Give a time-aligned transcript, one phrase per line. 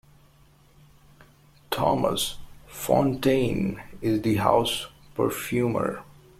[1.69, 6.01] Thomas Fontaine is the house perfumer.